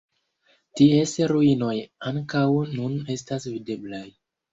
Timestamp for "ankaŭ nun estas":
2.11-3.47